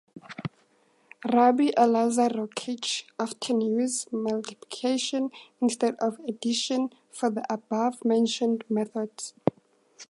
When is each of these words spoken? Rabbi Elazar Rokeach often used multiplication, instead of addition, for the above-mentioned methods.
Rabbi 1.23 1.73
Elazar 1.77 2.31
Rokeach 2.33 3.03
often 3.19 3.61
used 3.61 4.11
multiplication, 4.11 5.29
instead 5.61 5.95
of 5.99 6.19
addition, 6.27 6.89
for 7.11 7.29
the 7.29 7.45
above-mentioned 7.53 8.63
methods. 8.67 9.35